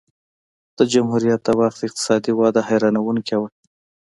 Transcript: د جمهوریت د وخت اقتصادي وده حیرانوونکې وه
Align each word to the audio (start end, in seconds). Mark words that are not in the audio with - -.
د 0.77 0.79
جمهوریت 0.91 1.41
د 1.45 1.49
وخت 1.59 1.79
اقتصادي 1.87 2.31
وده 2.35 2.61
حیرانوونکې 2.69 3.35
وه 3.39 3.49